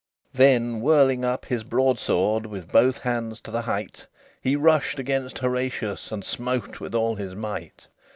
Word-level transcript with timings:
XLIV 0.01 0.31
Then, 0.33 0.81
whirling 0.81 1.23
up 1.23 1.45
his 1.45 1.63
broadsword 1.63 2.47
With 2.47 2.71
both 2.71 3.01
hands 3.01 3.39
to 3.41 3.51
the 3.51 3.61
height, 3.61 4.07
He 4.41 4.55
rushed 4.55 4.97
against 4.97 5.37
Horatius, 5.37 6.11
And 6.11 6.25
smote 6.25 6.79
with 6.79 6.95
all 6.95 7.13
his 7.17 7.35
might. 7.35 7.85